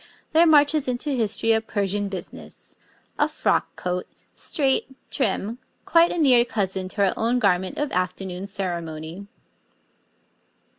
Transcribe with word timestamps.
there 0.33 0.47
marches 0.47 0.87
into 0.87 1.11
history 1.11 1.51
a 1.51 1.61
Persian 1.61 2.09
business 2.09 2.75
a 3.19 3.29
frock 3.29 3.75
coat, 3.75 4.07
straight, 4.33 4.95
trim, 5.11 5.59
quite 5.85 6.11
a 6.11 6.17
near 6.17 6.43
cousin 6.43 6.87
to 6.89 7.03
our 7.07 7.13
own 7.15 7.37
garment 7.37 7.77
of 7.77 7.91
afternoon 7.91 8.47
ceremony. 8.47 9.27